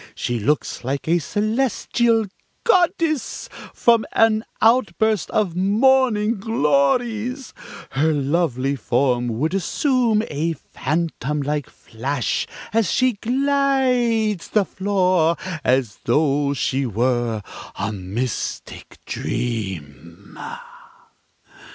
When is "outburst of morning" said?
4.59-6.39